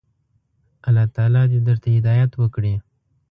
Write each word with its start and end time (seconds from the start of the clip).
الله 0.87 1.05
تعالی 1.15 1.41
دي 1.51 1.59
درته 1.67 1.87
هدايت 1.97 2.31
وکړي. 2.37 2.73